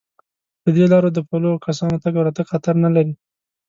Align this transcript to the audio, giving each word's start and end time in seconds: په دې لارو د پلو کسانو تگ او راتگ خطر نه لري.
په 0.61 0.69
دې 0.75 0.85
لارو 0.91 1.09
د 1.13 1.19
پلو 1.29 1.51
کسانو 1.65 2.01
تگ 2.03 2.13
او 2.17 2.25
راتگ 2.27 2.45
خطر 2.51 2.75
نه 2.83 2.89
لري. 2.95 3.13